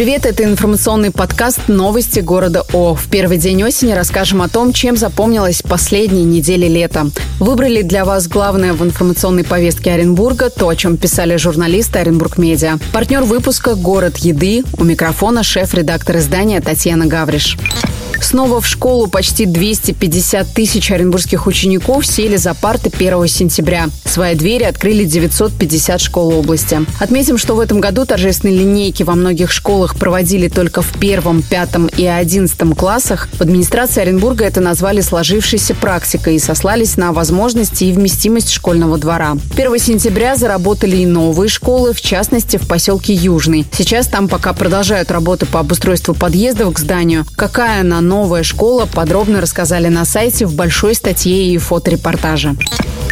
[0.00, 2.94] Привет, это информационный подкаст «Новости города О».
[2.94, 7.10] В первый день осени расскажем о том, чем запомнилась последняя неделя лета.
[7.38, 12.78] Выбрали для вас главное в информационной повестке Оренбурга, то, о чем писали журналисты Оренбург Медиа.
[12.94, 14.64] Партнер выпуска «Город еды».
[14.78, 17.58] У микрофона шеф-редактор издания Татьяна Гавриш.
[18.22, 23.88] Снова в школу почти 250 тысяч оренбургских учеников сели за парты 1 сентября.
[24.04, 26.80] Свои двери открыли 950 школ области.
[26.98, 31.86] Отметим, что в этом году торжественные линейки во многих школах проводили только в первом, пятом
[31.86, 33.28] и одиннадцатом классах.
[33.32, 39.36] В администрации Оренбурга это назвали сложившейся практикой и сослались на возможности и вместимость школьного двора.
[39.56, 43.66] 1 сентября заработали и новые школы, в частности в поселке Южный.
[43.72, 47.26] Сейчас там пока продолжают работы по обустройству подъездов к зданию.
[47.36, 52.56] Какая она новая школа, подробно рассказали на сайте в большой статье и фоторепортаже.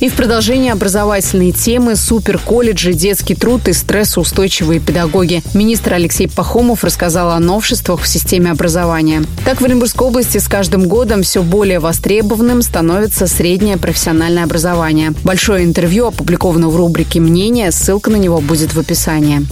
[0.00, 5.42] И в продолжение образовательной темы суперколледжи, детский труд и стрессоустойчивые педагоги.
[5.54, 9.22] Министр Алексей Пахомов рассказал о новшествах в системе образования.
[9.46, 15.14] Так, в Оренбургской области с каждым годом все более востребованным становится среднее профессиональное образование.
[15.24, 19.46] Большое интервью опубликовано в рубрике «Мнение», ссылка на него будет в описании.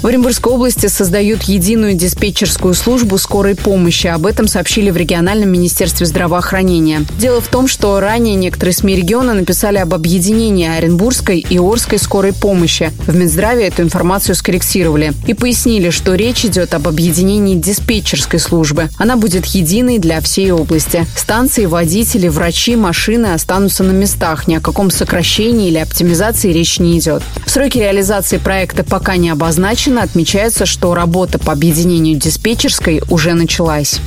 [0.00, 4.06] В Оренбургской области создают единую диспетчерскую службу скорой помощи.
[4.06, 7.04] Об этом сообщили в региональном министерстве здравоохранения.
[7.18, 12.32] Дело в том, что ранее некоторые СМИ региона написали об объединении Оренбургской и Орской скорой
[12.32, 12.92] помощи.
[13.08, 18.90] В Минздраве эту информацию скорректировали и пояснили, что речь идет об объединении диспетчерской службы.
[18.98, 21.06] Она будет единой для всей области.
[21.16, 24.46] Станции, водители, врачи, машины останутся на местах.
[24.46, 27.24] Ни о каком сокращении или оптимизации речь не идет.
[27.46, 34.00] Сроки реализации проекта пока не обозначены, Гатчина отмечается, что работа по объединению диспетчерской уже началась.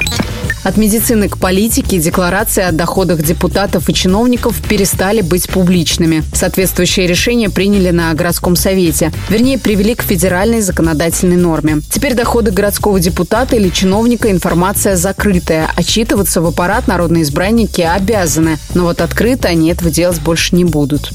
[0.64, 6.24] От медицины к политике декларации о доходах депутатов и чиновников перестали быть публичными.
[6.36, 9.12] Соответствующее решение приняли на городском совете.
[9.28, 11.82] Вернее, привели к федеральной законодательной норме.
[11.90, 15.68] Теперь доходы городского депутата или чиновника информация закрытая.
[15.76, 18.59] Отчитываться в аппарат народные избранники обязаны.
[18.76, 21.12] Но вот открыто они этого делать больше не будут.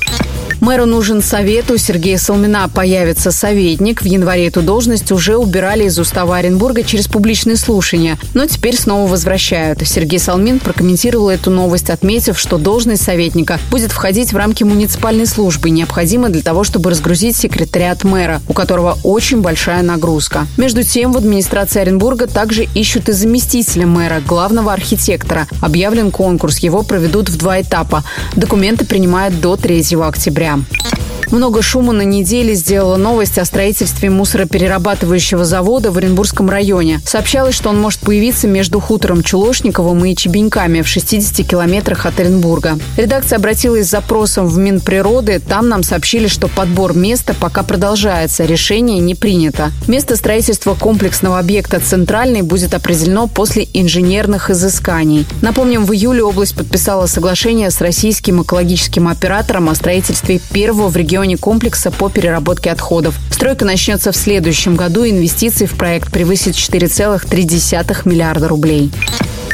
[0.60, 1.70] Мэру нужен совет.
[1.70, 4.00] У Сергея Салмина появится советник.
[4.00, 8.18] В январе эту должность уже убирали из устава Оренбурга через публичные слушания.
[8.32, 9.86] Но теперь снова возвращают.
[9.86, 15.70] Сергей Салмин прокомментировал эту новость, отметив, что должность советника будет входить в рамки муниципальной службы,
[15.70, 20.46] необходимо для того, чтобы разгрузить секретариат мэра, у которого очень большая нагрузка.
[20.56, 25.46] Между тем, в администрации Оренбурга также ищут и заместителя мэра, главного архитектора.
[25.60, 28.04] Объявлен конкурс, его проведут в два этапа.
[28.34, 31.15] Документы принимают до 3 октября Instagram.
[31.30, 37.00] Много шума на неделе сделала новость о строительстве мусороперерабатывающего завода в Оренбургском районе.
[37.04, 42.78] Сообщалось, что он может появиться между хутором Чулошниковым и Чебеньками в 60 километрах от Оренбурга.
[42.96, 45.40] Редакция обратилась с запросом в Минприроды.
[45.40, 48.44] Там нам сообщили, что подбор места пока продолжается.
[48.44, 49.72] Решение не принято.
[49.88, 55.26] Место строительства комплексного объекта «Центральный» будет определено после инженерных изысканий.
[55.42, 61.15] Напомним, в июле область подписала соглашение с российским экологическим оператором о строительстве первого в регионе
[61.16, 63.14] регионе комплекса по переработке отходов.
[63.30, 65.06] Стройка начнется в следующем году.
[65.06, 68.90] Инвестиции в проект превысит 4,3 миллиарда рублей.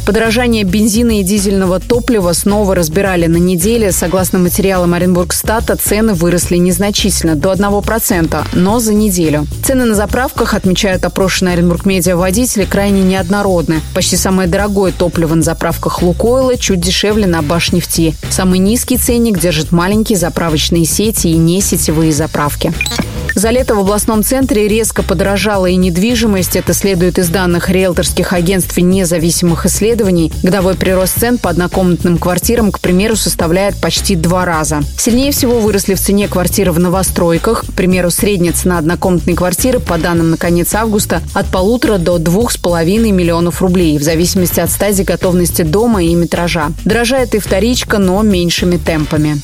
[0.05, 3.93] Подорожание бензина и дизельного топлива снова разбирали на неделе.
[3.93, 9.47] Согласно материалам Оренбургстата, цены выросли незначительно, до 1%, но за неделю.
[9.65, 13.81] Цены на заправках, отмечают опрошенные Оренбург медиа водители, крайне неоднородны.
[13.95, 18.17] Почти самое дорогое топливо на заправках Лукойла чуть дешевле на Башнефти.
[18.29, 22.73] Самый низкий ценник держит маленькие заправочные сети и не сетевые заправки.
[23.35, 26.57] За лето в областном центре резко подорожала и недвижимость.
[26.57, 30.33] Это следует из данных риэлторских агентств независимых исследований.
[30.43, 34.81] Годовой прирост цен по однокомнатным квартирам, к примеру, составляет почти два раза.
[34.99, 37.65] Сильнее всего выросли в цене квартиры в новостройках.
[37.67, 42.53] К примеру, средняя цена однокомнатной квартиры, по данным на конец августа, от полутора до двух
[42.53, 46.73] с половиной миллионов рублей, в зависимости от стадии готовности дома и метража.
[46.85, 49.41] Дорожает и вторичка, но меньшими темпами.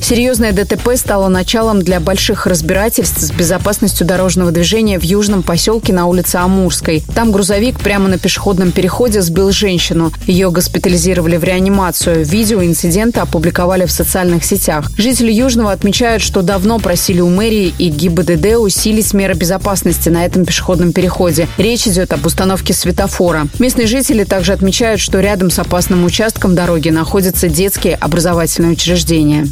[0.00, 6.06] Серьезное ДТП стало началом для больших разбирательств с безопасностью дорожного движения в южном поселке на
[6.06, 7.02] улице Амурской.
[7.14, 10.12] Там грузовик прямо на пешеходном переходе сбил женщину.
[10.26, 12.24] Ее госпитализировали в реанимацию.
[12.24, 14.90] Видео инцидента опубликовали в социальных сетях.
[14.96, 20.44] Жители Южного отмечают, что давно просили у мэрии и ГИБДД усилить меры безопасности на этом
[20.44, 21.48] пешеходном переходе.
[21.58, 23.48] Речь идет об установке светофора.
[23.58, 29.46] Местные жители также отмечают, что рядом с опасным участком дороги находятся детские образовательные учреждения.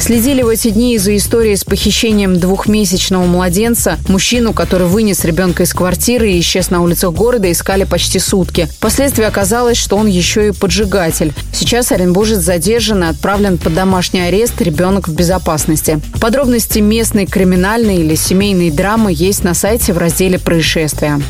[0.00, 3.98] Следили в эти дни из-за истории с похищением двухмесячного младенца.
[4.08, 8.66] Мужчину, который вынес ребенка из квартиры и исчез на улицах города, искали почти сутки.
[8.78, 11.34] Впоследствии оказалось, что он еще и поджигатель.
[11.52, 14.60] Сейчас оренбуржец задержан и отправлен под домашний арест.
[14.62, 16.00] Ребенок в безопасности.
[16.18, 21.20] Подробности местной криминальной или семейной драмы есть на сайте в разделе «Происшествия».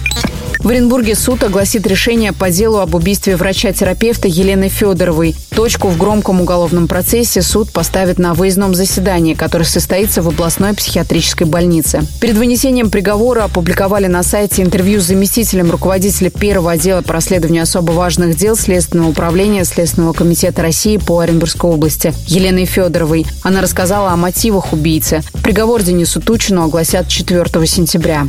[0.60, 5.34] В Оренбурге суд огласит решение по делу об убийстве врача-терапевта Елены Федоровой.
[5.54, 11.46] Точку в громком уголовном процессе суд поставит на выездном заседании, которое состоится в областной психиатрической
[11.46, 12.02] больнице.
[12.20, 17.92] Перед вынесением приговора опубликовали на сайте интервью с заместителем руководителя первого отдела по расследованию особо
[17.92, 23.26] важных дел Следственного управления Следственного комитета России по Оренбургской области Еленой Федоровой.
[23.42, 25.22] Она рассказала о мотивах убийцы.
[25.42, 28.26] Приговор Денису Тучину огласят 4 сентября.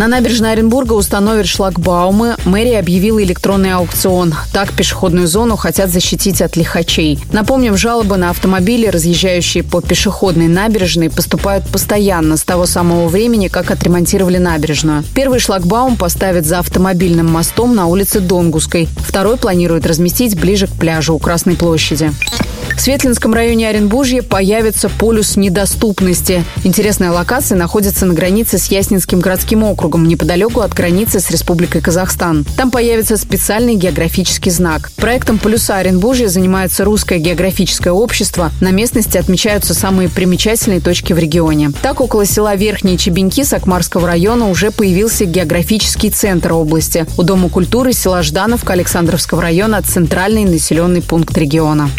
[0.00, 2.36] На набережной Оренбурга установят шлагбаумы.
[2.46, 4.34] Мэрия объявила электронный аукцион.
[4.50, 7.18] Так пешеходную зону хотят защитить от лихачей.
[7.32, 13.70] Напомним, жалобы на автомобили, разъезжающие по пешеходной набережной, поступают постоянно с того самого времени, как
[13.70, 15.04] отремонтировали набережную.
[15.14, 18.88] Первый шлагбаум поставят за автомобильным мостом на улице Донгусской.
[18.98, 22.12] Второй планируют разместить ближе к пляжу у Красной площади.
[22.80, 26.44] В Светлинском районе Оренбуржья появится полюс недоступности.
[26.64, 32.46] Интересная локация находится на границе с Яснинским городским округом, неподалеку от границы с Республикой Казахстан.
[32.56, 34.90] Там появится специальный географический знак.
[34.96, 38.50] Проектом полюса Оренбуржья занимается Русское географическое общество.
[38.62, 41.72] На местности отмечаются самые примечательные точки в регионе.
[41.82, 47.04] Так, около села Верхние Чебеньки Сакмарского района уже появился географический центр области.
[47.18, 51.90] У Дома культуры села Ждановка Александровского района центральный населенный пункт региона.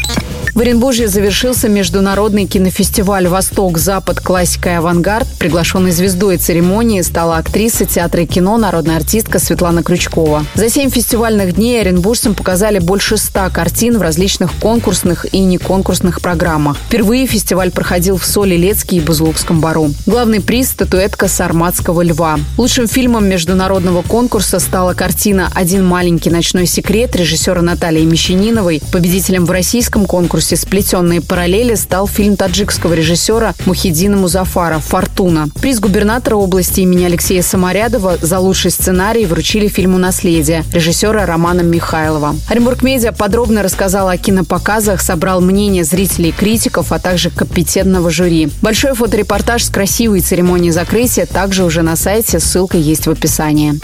[0.53, 4.19] В Оренбурге завершился международный кинофестиваль «Восток-Запад.
[4.19, 5.25] Классика и авангард».
[5.39, 10.45] Приглашенной звездой церемонии стала актриса театра и кино, народная артистка Светлана Крючкова.
[10.53, 16.77] За семь фестивальных дней оренбуржцам показали больше ста картин в различных конкурсных и неконкурсных программах.
[16.87, 19.91] Впервые фестиваль проходил в Соли Лецке и Бузлукском бару.
[20.05, 22.37] Главный приз– статуэтка Сарматского льва.
[22.57, 28.81] Лучшим фильмом международного конкурса стала картина «Один маленький ночной секрет» режиссера Натальи Мещаниновой.
[28.91, 35.49] Победителем в российском конкурсе конкурсе «Сплетенные параллели» стал фильм таджикского режиссера Мухиддина Музафара «Фортуна».
[35.61, 42.35] Приз губернатора области имени Алексея Саморядова за лучший сценарий вручили фильму «Наследие» режиссера Романа Михайлова.
[42.49, 48.49] Оренбург Медиа подробно рассказал о кинопоказах, собрал мнение зрителей и критиков, а также компетентного жюри.
[48.63, 53.79] Большой фоторепортаж с красивой церемонией закрытия также уже на сайте, ссылка есть в описании.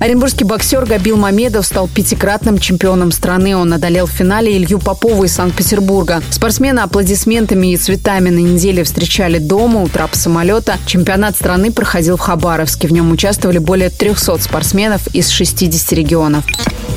[0.00, 3.56] Оренбургский боксер Габил Мамедов стал пятикратным чемпионом страны.
[3.56, 6.22] Он одолел в финале Илью Попова из Санкт-Петербурга.
[6.30, 10.76] Спортсмена аплодисментами и цветами на неделе встречали дома у трапа самолета.
[10.86, 12.88] Чемпионат страны проходил в Хабаровске.
[12.88, 16.44] В нем участвовали более 300 спортсменов из 60 регионов.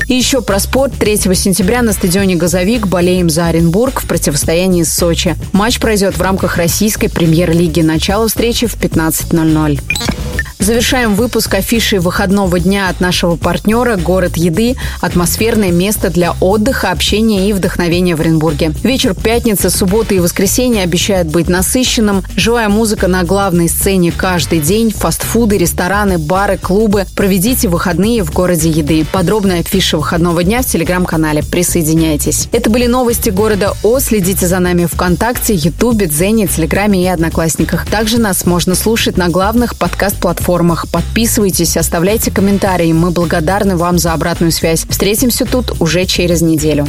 [0.06, 0.92] И еще про спорт.
[0.98, 5.36] 3 сентября на стадионе «Газовик» болеем за Оренбург в противостоянии с Сочи.
[5.52, 7.80] Матч пройдет в рамках российской премьер-лиги.
[7.80, 10.27] Начало встречи в 15.00.
[10.58, 17.48] Завершаем выпуск афиши выходного дня от нашего партнера «Город еды»– атмосферное место для отдыха, общения
[17.48, 18.72] и вдохновения в Оренбурге.
[18.82, 22.24] Вечер пятницы, субботы и воскресенье обещают быть насыщенным.
[22.36, 27.06] Живая музыка на главной сцене каждый день, фастфуды, рестораны, бары, клубы.
[27.14, 29.06] Проведите выходные в «Городе еды».
[29.12, 31.44] Подробная афиша выходного дня в телеграм-канале.
[31.44, 32.48] Присоединяйтесь.
[32.50, 34.00] Это были новости города О.
[34.00, 37.86] Следите за нами ВКонтакте, Ютубе, Дзене, Телеграме и Одноклассниках.
[37.86, 40.86] Также нас можно слушать на главных подкаст-платформах платформах.
[40.90, 42.90] Подписывайтесь, оставляйте комментарии.
[42.92, 44.86] Мы благодарны вам за обратную связь.
[44.88, 46.86] Встретимся тут уже через неделю.